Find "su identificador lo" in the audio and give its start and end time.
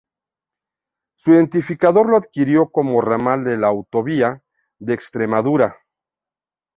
1.15-2.17